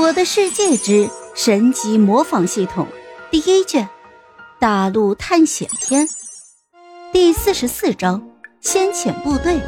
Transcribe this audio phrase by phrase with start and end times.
[0.00, 2.88] 我的世界之神级模仿系统
[3.30, 3.86] 第一卷：
[4.58, 6.08] 大陆探险篇
[7.12, 8.26] 第四十四章：
[8.62, 9.60] 先遣部队。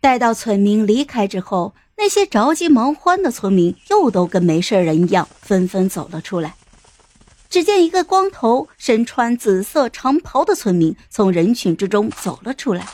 [0.00, 6.54] 待到村民离开之后，那些着急忙慌的村民又都跟没事人一样，纷纷走了出来。
[7.50, 12.88] 只见一个光头、身穿紫色长袍的村民从人群之中走了出来。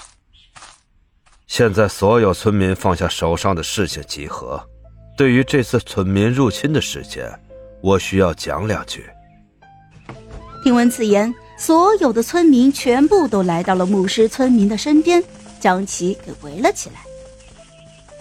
[1.46, 4.68] 现在，所有村民放下手上的事情，集合。
[5.16, 7.26] 对于这次村民入侵的事件，
[7.80, 9.02] 我需要讲两句。
[10.62, 15.24] 听闻此言，所有的村民全部都来到了牧师村民的身边，
[15.58, 16.96] 将其给围了起来。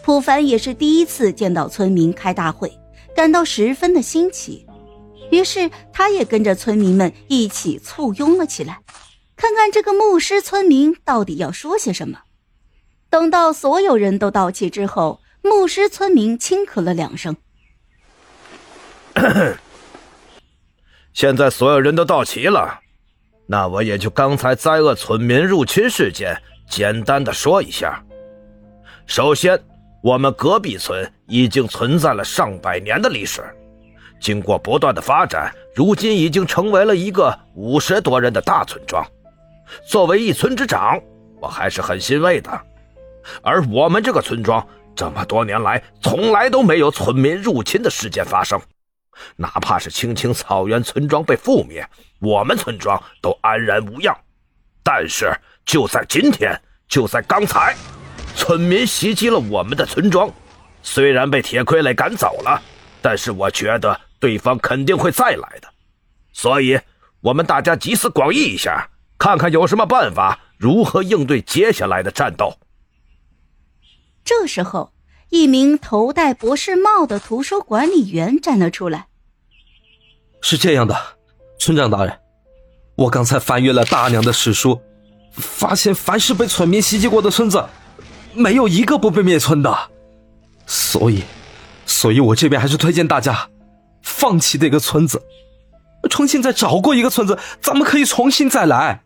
[0.03, 2.71] 普凡也是第一次见到村民开大会，
[3.13, 4.65] 感到十分的新奇，
[5.31, 8.79] 于是他也跟着村民们一起簇拥了起来，
[9.35, 12.19] 看看这个牧师村民到底要说些什么。
[13.09, 15.19] 等到所有人都到齐之后。
[15.45, 17.37] 牧师村民轻咳了两声。
[21.13, 22.79] 现在所有人都到齐了，
[23.45, 26.35] 那我也就刚才灾厄村民入侵事件
[26.67, 28.03] 简单的说一下。
[29.05, 29.63] 首先，
[30.01, 33.43] 我们隔壁村已经存在了上百年的历史，
[34.19, 39.05] 经过不断的发展，如今已经成为了一个五十多人的大村庄。
[39.87, 40.99] 作为一村之长，
[41.39, 42.49] 我还是很欣慰的。
[43.43, 44.67] 而我们这个村庄。
[44.95, 48.59] 这么多年来，从来都没有村民入侵的事件发生，
[49.35, 51.87] 哪怕是青青草原村庄被覆灭，
[52.19, 54.15] 我们村庄都安然无恙。
[54.83, 55.33] 但是
[55.65, 57.75] 就在今天，就在刚才，
[58.35, 60.31] 村民袭击了我们的村庄，
[60.81, 62.61] 虽然被铁傀儡赶走了，
[63.01, 65.67] 但是我觉得对方肯定会再来的，
[66.31, 66.79] 所以
[67.21, 72.55] 我们大家集思广益一下，看看有什么办法，如何应对接下来的战斗。
[74.25, 74.91] 这时候，
[75.29, 79.05] 一名头戴博士帽的图书管理员站了出来。
[80.41, 80.97] 是这样的，
[81.59, 82.19] 村长大人，
[82.95, 84.81] 我刚才翻阅了大量的史书，
[85.31, 87.63] 发现凡是被村民袭击过的村子，
[88.33, 89.91] 没有一个不被灭村的。
[90.65, 91.23] 所以，
[91.85, 93.47] 所以我这边还是推荐大家
[94.01, 95.21] 放弃这个村子，
[96.09, 99.03] 重新再找过一个村子，咱们可以重新再来。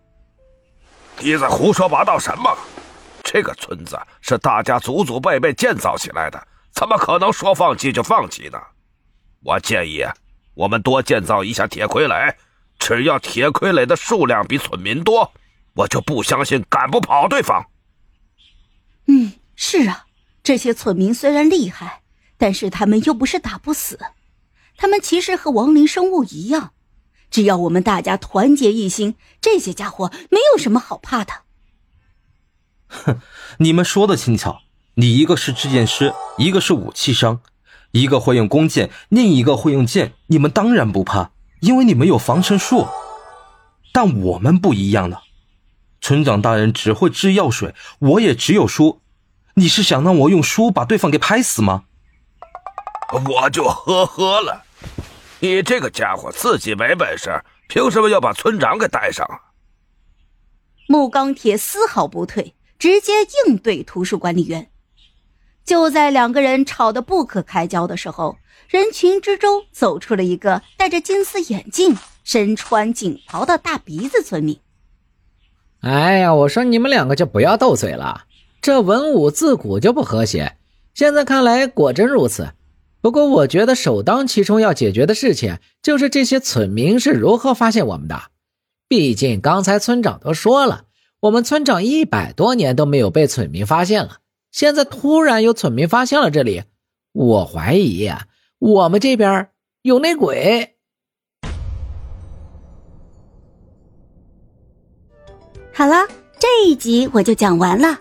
[1.19, 2.57] 你在胡说八道什么？
[3.31, 8.59] 这个村子是大家祖祖辈辈建造起来的，怎么可能说放弃就放弃呢？
[9.43, 10.03] 我建议
[10.55, 12.33] 我们多建造一下铁傀儡，
[12.79, 15.31] 只要铁傀儡的数量比村民多，
[15.75, 17.63] 我就不相信赶不跑对方。
[19.05, 20.07] 嗯，是啊，
[20.41, 22.01] 这些村民虽然厉害，
[22.35, 23.99] 但是他们又不是打不死，
[24.75, 26.71] 他们其实和亡灵生物一样，
[27.29, 31.31] 只要我们大家团结一心，这些家伙没有什么好怕的。
[32.89, 33.21] 哼，
[33.59, 34.61] 你们说的轻巧，
[34.95, 37.39] 你一个是制剑师，一个是武器商，
[37.91, 42.87] 一个会用弓箭，另一个会用剑，你们当然不怕，因为你们有防身术。
[43.91, 45.23] 但我们不一样了，
[46.01, 49.01] 村长大人只会制药水，我也只有书。
[49.55, 51.85] 你是想让我用书把对方给拍死吗？
[53.11, 54.63] 我就呵呵了，
[55.39, 59.27] 你这个家伙自己没本事，凭什么要把村长给带上？
[60.87, 62.53] 木钢铁丝毫不退。
[62.79, 63.11] 直接
[63.45, 64.71] 应对图书管理员。
[65.65, 74.59] 就在两个人吵得不可开交的时候，人群之中走出了一个戴着金丝眼镜、身穿锦袍的大鼻子村民。
[75.81, 78.23] 哎呀，我说你们两个就不要斗嘴了，
[78.61, 80.57] 这文武自古就不和谐，
[80.95, 82.53] 现在看来果真如此。
[83.01, 88.23] 不过我觉得首当其冲要解决的事情就是这些村民是如何发现我们的。
[88.87, 90.85] 毕竟刚才村长都说了。
[91.21, 94.19] 我们村长一百多年都没有被村民发现了，
[94.51, 96.63] 现在突然有村民发现了这里，
[97.11, 98.09] 我怀疑
[98.57, 99.49] 我们这边
[99.81, 100.75] 有内鬼。
[105.73, 106.07] 好了，
[106.39, 107.97] 这一集我就讲完了，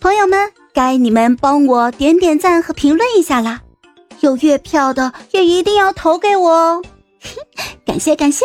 [0.00, 3.62] 朋友们，该你们帮我点点赞和评论一下啦，
[4.20, 6.82] 有月票的也一定要投给我哦，
[7.84, 8.44] 感 谢感谢。